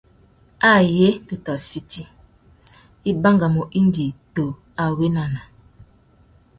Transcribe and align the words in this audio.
Ayé 0.73 1.07
tu 1.27 1.35
tà 1.45 1.53
fiti, 1.67 2.03
i 3.09 3.11
bangamú 3.23 3.61
indi 3.79 4.05
tu 4.33 4.45
awénana. 4.83 5.41